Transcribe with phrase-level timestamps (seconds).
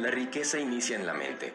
[0.00, 1.52] La riqueza inicia en la mente,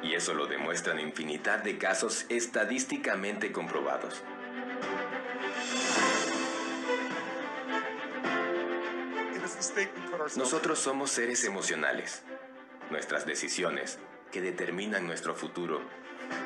[0.00, 4.22] y eso lo demuestran infinidad de casos estadísticamente comprobados.
[10.36, 12.22] Nosotros somos seres emocionales.
[12.90, 13.98] Nuestras decisiones,
[14.30, 15.82] que determinan nuestro futuro,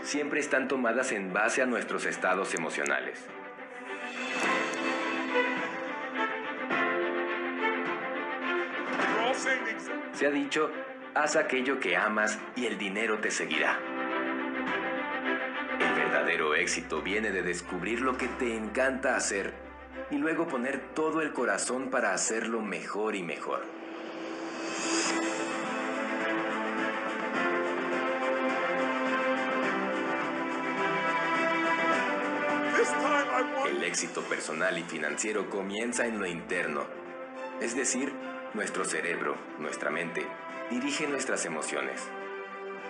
[0.02, 3.20] siempre están tomadas en base a nuestros estados emocionales.
[10.14, 10.70] Se ha dicho,
[11.14, 13.78] haz aquello que amas y el dinero te seguirá.
[15.80, 19.54] El verdadero éxito viene de descubrir lo que te encanta hacer
[20.10, 23.62] y luego poner todo el corazón para hacerlo mejor y mejor.
[33.66, 36.86] El éxito personal y financiero comienza en lo interno,
[37.60, 38.12] es decir,
[38.52, 40.26] nuestro cerebro, nuestra mente,
[40.70, 42.00] dirige nuestras emociones.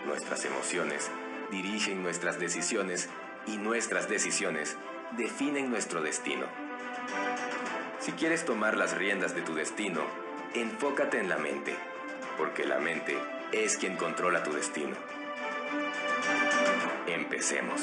[0.07, 1.11] Nuestras emociones
[1.51, 3.09] dirigen nuestras decisiones
[3.47, 4.77] y nuestras decisiones
[5.13, 6.47] definen nuestro destino.
[7.99, 10.03] Si quieres tomar las riendas de tu destino,
[10.55, 11.75] enfócate en la mente,
[12.37, 13.17] porque la mente
[13.53, 14.97] es quien controla tu destino.
[17.07, 17.81] Empecemos.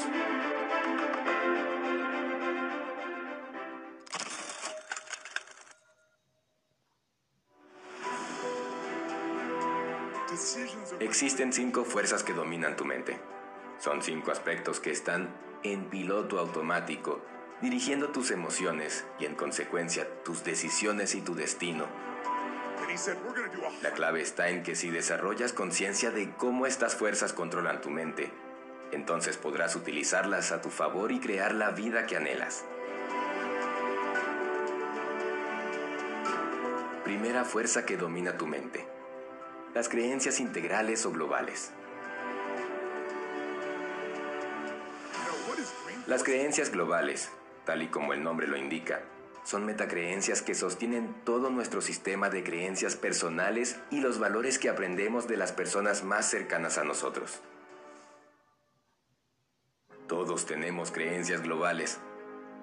[11.02, 13.20] Existen cinco fuerzas que dominan tu mente.
[13.80, 15.30] Son cinco aspectos que están
[15.64, 17.22] en piloto automático,
[17.62, 21.86] dirigiendo tus emociones y en consecuencia tus decisiones y tu destino.
[23.82, 28.32] La clave está en que si desarrollas conciencia de cómo estas fuerzas controlan tu mente,
[28.92, 32.64] entonces podrás utilizarlas a tu favor y crear la vida que anhelas.
[37.04, 38.91] Primera fuerza que domina tu mente
[39.73, 41.71] las creencias integrales o globales.
[46.08, 47.30] Las creencias globales,
[47.65, 49.02] tal y como el nombre lo indica,
[49.45, 55.27] son metacreencias que sostienen todo nuestro sistema de creencias personales y los valores que aprendemos
[55.27, 57.39] de las personas más cercanas a nosotros.
[60.08, 61.98] Todos tenemos creencias globales.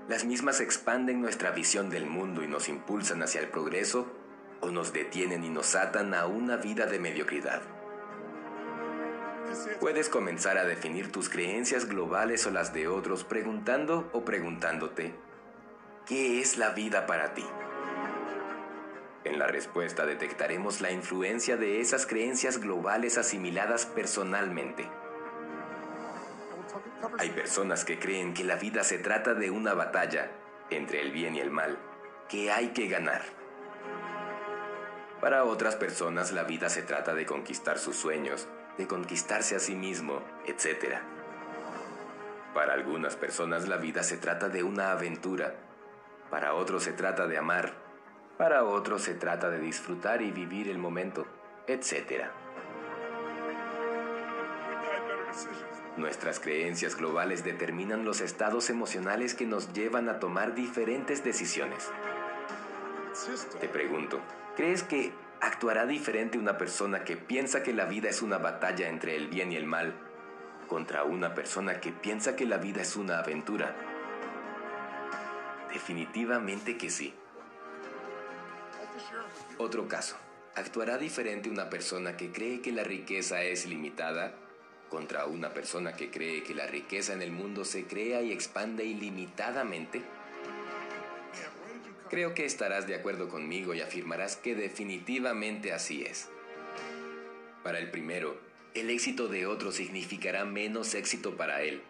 [0.08, 4.06] Las mismas expanden nuestra visión del mundo y nos impulsan hacia el progreso
[4.60, 7.62] o nos detienen y nos atan a una vida de mediocridad.
[9.80, 15.14] Puedes comenzar a definir tus creencias globales o las de otros preguntando o preguntándote,
[16.06, 17.44] ¿qué es la vida para ti?
[19.24, 24.88] En la respuesta detectaremos la influencia de esas creencias globales asimiladas personalmente.
[27.18, 30.30] Hay personas que creen que la vida se trata de una batalla
[30.70, 31.78] entre el bien y el mal,
[32.28, 33.37] que hay que ganar.
[35.20, 38.46] Para otras personas la vida se trata de conquistar sus sueños,
[38.76, 40.98] de conquistarse a sí mismo, etc.
[42.54, 45.54] Para algunas personas la vida se trata de una aventura,
[46.30, 47.72] para otros se trata de amar,
[48.36, 51.26] para otros se trata de disfrutar y vivir el momento,
[51.66, 52.26] etc.
[55.96, 61.90] Nuestras creencias globales determinan los estados emocionales que nos llevan a tomar diferentes decisiones.
[63.60, 64.20] Te pregunto,
[64.58, 69.14] ¿crees que actuará diferente una persona que piensa que la vida es una batalla entre
[69.14, 69.94] el bien y el mal
[70.66, 73.72] contra una persona que piensa que la vida es una aventura?
[75.72, 77.14] Definitivamente que sí.
[79.58, 80.16] Otro caso.
[80.56, 84.34] ¿Actuará diferente una persona que cree que la riqueza es limitada
[84.88, 88.84] contra una persona que cree que la riqueza en el mundo se crea y expande
[88.84, 90.02] ilimitadamente?
[92.10, 96.28] Creo que estarás de acuerdo conmigo y afirmarás que definitivamente así es.
[97.62, 98.40] Para el primero,
[98.74, 101.82] el éxito de otro significará menos éxito para él,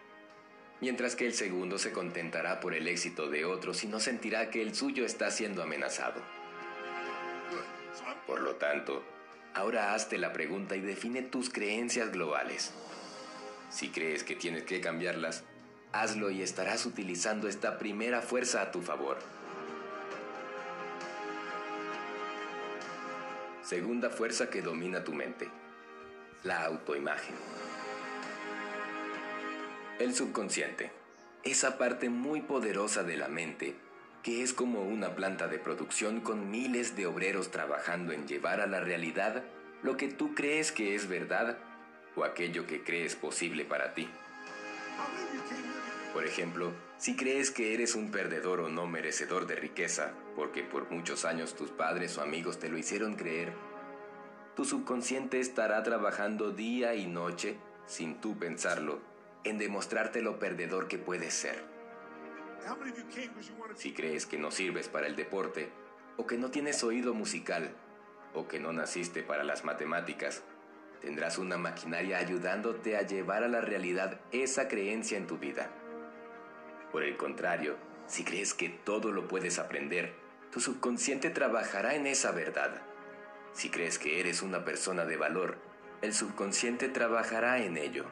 [0.81, 4.61] mientras que el segundo se contentará por el éxito de otros y no sentirá que
[4.61, 6.21] el suyo está siendo amenazado.
[8.27, 9.03] Por lo tanto,
[9.53, 12.73] ahora hazte la pregunta y define tus creencias globales.
[13.69, 15.43] Si crees que tienes que cambiarlas,
[15.93, 19.17] hazlo y estarás utilizando esta primera fuerza a tu favor.
[23.69, 25.47] Segunda fuerza que domina tu mente.
[26.43, 27.35] La autoimagen.
[29.99, 30.91] El subconsciente.
[31.43, 33.75] Esa parte muy poderosa de la mente
[34.23, 38.65] que es como una planta de producción con miles de obreros trabajando en llevar a
[38.65, 39.43] la realidad
[39.83, 41.59] lo que tú crees que es verdad
[42.15, 44.09] o aquello que crees posible para ti.
[46.13, 50.89] Por ejemplo, si crees que eres un perdedor o no merecedor de riqueza, porque por
[50.89, 53.53] muchos años tus padres o amigos te lo hicieron creer,
[54.55, 58.99] tu subconsciente estará trabajando día y noche, sin tú pensarlo,
[59.43, 61.63] en demostrarte lo perdedor que puedes ser.
[63.75, 65.69] Si crees que no sirves para el deporte,
[66.17, 67.69] o que no tienes oído musical,
[68.33, 70.43] o que no naciste para las matemáticas,
[70.99, 75.69] tendrás una maquinaria ayudándote a llevar a la realidad esa creencia en tu vida.
[76.91, 77.77] Por el contrario,
[78.07, 80.13] si crees que todo lo puedes aprender,
[80.51, 82.81] tu subconsciente trabajará en esa verdad.
[83.53, 85.57] Si crees que eres una persona de valor,
[86.01, 88.05] el subconsciente trabajará en ello.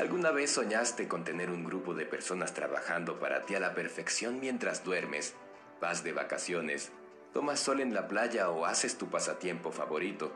[0.00, 4.40] ¿Alguna vez soñaste con tener un grupo de personas trabajando para ti a la perfección
[4.40, 5.34] mientras duermes,
[5.80, 6.90] vas de vacaciones,
[7.32, 10.32] tomas sol en la playa o haces tu pasatiempo favorito?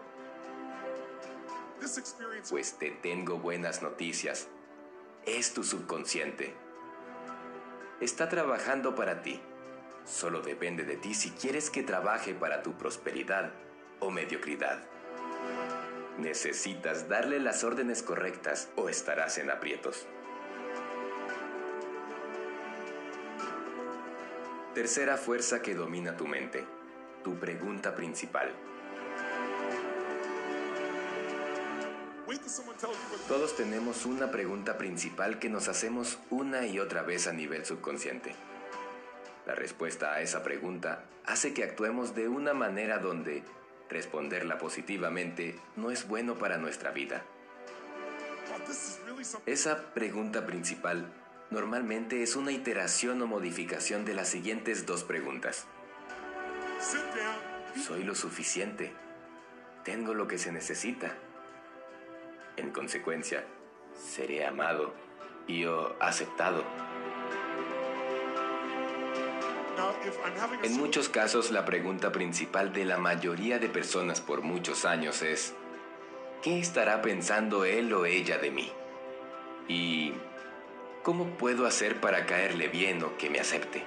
[2.49, 4.49] Pues te tengo buenas noticias.
[5.31, 6.53] Es tu subconsciente.
[8.01, 9.41] Está trabajando para ti.
[10.05, 13.53] Solo depende de ti si quieres que trabaje para tu prosperidad
[14.01, 14.83] o mediocridad.
[16.19, 20.09] Necesitas darle las órdenes correctas o estarás en aprietos.
[24.75, 26.65] Tercera fuerza que domina tu mente.
[27.23, 28.53] Tu pregunta principal.
[33.29, 38.35] Todos tenemos una pregunta principal que nos hacemos una y otra vez a nivel subconsciente.
[39.47, 43.43] La respuesta a esa pregunta hace que actuemos de una manera donde
[43.89, 47.25] responderla positivamente no es bueno para nuestra vida.
[49.47, 51.13] Esa pregunta principal
[51.51, 55.67] normalmente es una iteración o modificación de las siguientes dos preguntas.
[57.87, 58.93] ¿Soy lo suficiente?
[59.85, 61.15] ¿Tengo lo que se necesita?
[62.61, 63.43] En consecuencia,
[63.95, 64.93] seré amado
[65.47, 66.63] y o aceptado.
[70.63, 75.55] En muchos casos la pregunta principal de la mayoría de personas por muchos años es,
[76.43, 78.71] ¿qué estará pensando él o ella de mí?
[79.67, 80.13] ¿Y
[81.03, 83.83] cómo puedo hacer para caerle bien o que me acepte?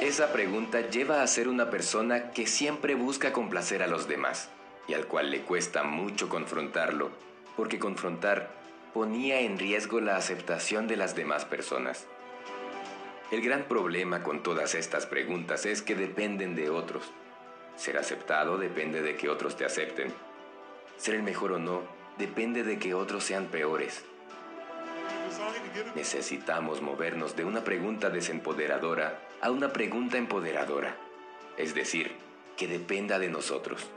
[0.00, 4.50] Esa pregunta lleva a ser una persona que siempre busca complacer a los demás
[4.88, 7.10] y al cual le cuesta mucho confrontarlo,
[7.56, 8.50] porque confrontar
[8.92, 12.06] ponía en riesgo la aceptación de las demás personas.
[13.30, 17.10] El gran problema con todas estas preguntas es que dependen de otros.
[17.76, 20.12] Ser aceptado depende de que otros te acepten.
[20.98, 21.82] Ser el mejor o no
[22.18, 24.04] depende de que otros sean peores.
[25.94, 30.94] Necesitamos movernos de una pregunta desempoderadora a una pregunta empoderadora.
[31.56, 32.12] Es decir,
[32.56, 33.88] que dependa de nosotros.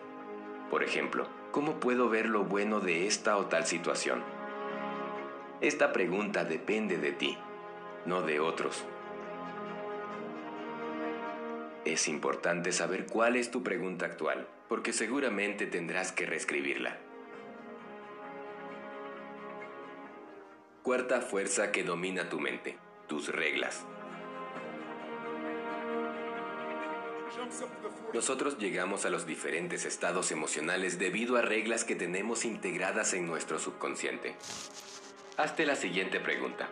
[0.69, 4.23] Por ejemplo, ¿cómo puedo ver lo bueno de esta o tal situación?
[5.61, 7.37] Esta pregunta depende de ti,
[8.05, 8.83] no de otros.
[11.85, 16.97] Es importante saber cuál es tu pregunta actual, porque seguramente tendrás que reescribirla.
[20.81, 22.77] Cuarta fuerza que domina tu mente,
[23.07, 23.85] tus reglas.
[28.13, 33.59] Nosotros llegamos a los diferentes estados emocionales debido a reglas que tenemos integradas en nuestro
[33.59, 34.35] subconsciente.
[35.37, 36.69] Hazte la siguiente pregunta.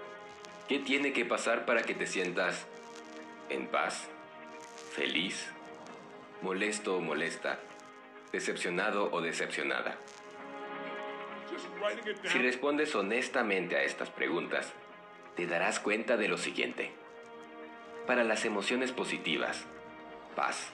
[0.67, 2.65] ¿Qué tiene que pasar para que te sientas
[3.49, 4.07] en paz,
[4.93, 5.47] feliz,
[6.41, 7.59] molesto o molesta,
[8.31, 9.97] decepcionado o decepcionada.
[12.23, 14.73] Si respondes honestamente a estas preguntas,
[15.35, 16.91] te darás cuenta de lo siguiente.
[18.07, 19.65] Para las emociones positivas,
[20.35, 20.69] paz,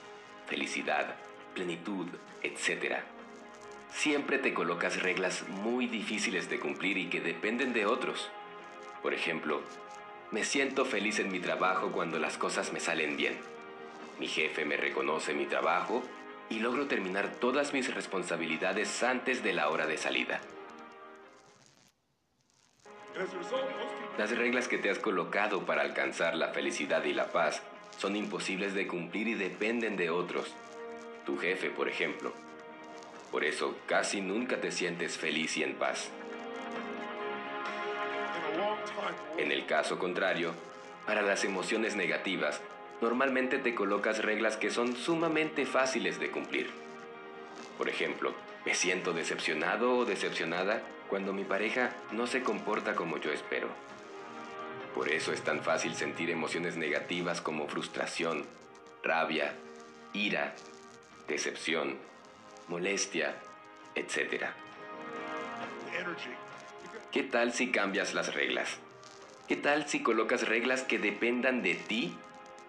[0.48, 1.16] felicidad,
[1.54, 2.08] plenitud,
[2.42, 2.98] etc.,
[3.92, 8.30] siempre te colocas reglas muy difíciles de cumplir y que dependen de otros.
[9.02, 9.62] Por ejemplo,
[10.32, 13.38] me siento feliz en mi trabajo cuando las cosas me salen bien.
[14.20, 16.04] Mi jefe me reconoce mi trabajo
[16.50, 20.42] y logro terminar todas mis responsabilidades antes de la hora de salida.
[24.18, 27.62] Las reglas que te has colocado para alcanzar la felicidad y la paz
[28.00, 30.48] son imposibles de cumplir y dependen de otros.
[31.26, 32.32] Tu jefe, por ejemplo.
[33.30, 36.10] Por eso casi nunca te sientes feliz y en paz.
[39.38, 40.54] En el caso contrario,
[41.06, 42.62] para las emociones negativas,
[43.02, 46.70] normalmente te colocas reglas que son sumamente fáciles de cumplir.
[47.78, 48.34] Por ejemplo,
[48.66, 53.68] me siento decepcionado o decepcionada cuando mi pareja no se comporta como yo espero.
[54.94, 58.46] Por eso es tan fácil sentir emociones negativas como frustración,
[59.04, 59.56] rabia,
[60.14, 60.56] ira,
[61.28, 61.98] decepción,
[62.68, 63.36] molestia,
[63.96, 64.46] etc.
[67.12, 68.78] ¿Qué tal si cambias las reglas?
[69.48, 72.16] ¿Qué tal si colocas reglas que dependan de ti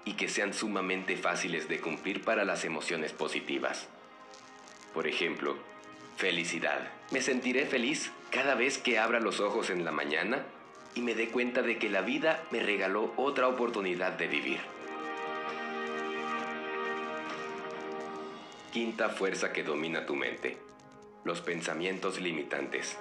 [0.04, 3.88] y que sean sumamente fáciles de cumplir para las emociones positivas.
[4.94, 5.56] Por ejemplo,
[6.16, 6.90] felicidad.
[7.10, 10.44] Me sentiré feliz cada vez que abra los ojos en la mañana
[10.94, 14.60] y me dé cuenta de que la vida me regaló otra oportunidad de vivir.
[18.72, 20.56] Quinta fuerza que domina tu mente.
[21.24, 22.98] Los pensamientos limitantes.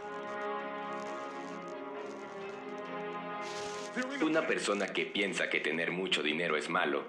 [4.22, 7.03] Una persona que piensa que tener mucho dinero es malo,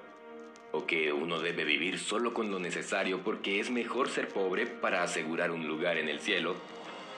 [0.72, 5.02] o que uno debe vivir solo con lo necesario porque es mejor ser pobre para
[5.02, 6.56] asegurar un lugar en el cielo,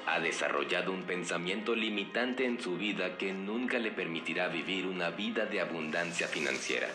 [0.07, 5.47] ha desarrollado un pensamiento limitante en su vida que nunca le permitirá vivir una vida
[5.47, 6.89] de abundancia financiera.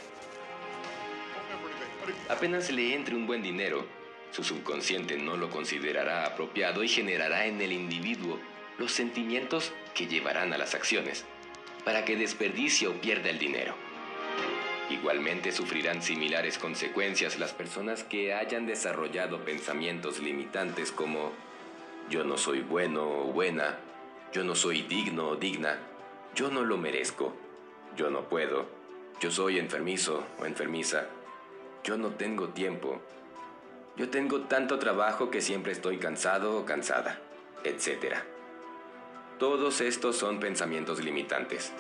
[2.30, 3.86] Apenas le entre un buen dinero,
[4.32, 8.40] su subconsciente no lo considerará apropiado y generará en el individuo
[8.78, 11.26] los sentimientos que llevarán a las acciones
[11.84, 13.74] para que desperdicie o pierda el dinero.
[14.90, 21.32] Igualmente sufrirán similares consecuencias las personas que hayan desarrollado pensamientos limitantes como
[22.10, 23.78] yo no soy bueno o buena,
[24.32, 25.78] yo no soy digno o digna,
[26.36, 27.34] yo no lo merezco,
[27.96, 28.66] yo no puedo,
[29.20, 31.08] yo soy enfermizo o enfermiza,
[31.84, 33.02] yo no tengo tiempo,
[33.98, 37.20] yo tengo tanto trabajo que siempre estoy cansado o cansada,
[37.64, 38.16] etc.
[39.38, 41.74] Todos estos son pensamientos limitantes.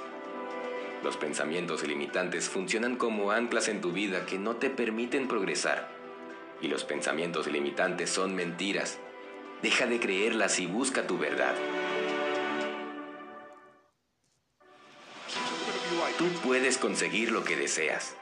[1.03, 5.87] Los pensamientos limitantes funcionan como anclas en tu vida que no te permiten progresar.
[6.59, 8.99] Y los pensamientos limitantes son mentiras
[9.61, 11.55] Deja de creerlas y busca tu verdad.
[16.17, 18.15] Tú puedes conseguir lo que deseas.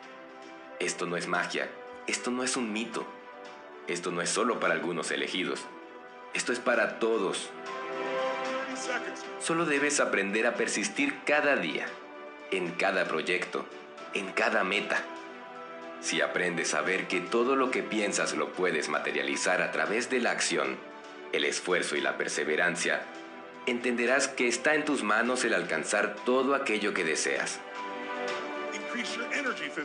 [0.80, 1.70] Esto no es magia,
[2.08, 3.06] esto no es un mito,
[3.88, 5.62] esto no es solo para algunos elegidos,
[6.34, 7.50] esto es para todos.
[9.40, 11.86] Solo debes aprender a persistir cada día,
[12.52, 13.66] en cada proyecto,
[14.14, 15.02] en cada meta.
[16.02, 20.20] Si aprendes a ver que todo lo que piensas lo puedes materializar a través de
[20.20, 20.78] la acción,
[21.34, 23.02] el esfuerzo y la perseverancia,
[23.66, 27.60] entenderás que está en tus manos el alcanzar todo aquello que deseas.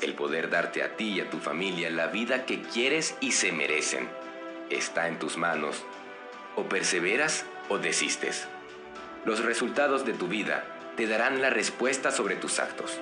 [0.02, 3.52] El poder darte a ti y a tu familia la vida que quieres y se
[3.52, 4.08] merecen
[4.70, 5.84] está en tus manos.
[6.56, 8.46] O perseveras o desistes.
[9.24, 10.64] Los resultados de tu vida
[10.96, 12.98] te darán la respuesta sobre tus actos.